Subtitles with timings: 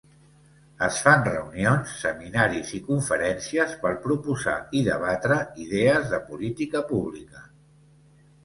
[0.85, 7.49] Es fan reunions, seminaris i conferències per proposar i debatre idees de política pública.